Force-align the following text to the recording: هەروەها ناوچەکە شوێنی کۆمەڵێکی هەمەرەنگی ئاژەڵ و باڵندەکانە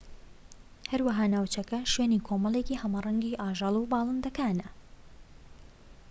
هەروەها 0.91 1.25
ناوچەکە 1.33 1.79
شوێنی 1.91 2.23
کۆمەڵێکی 2.27 2.79
هەمەرەنگی 2.83 3.37
ئاژەڵ 3.41 3.75
و 3.79 3.89
باڵندەکانە 3.91 4.67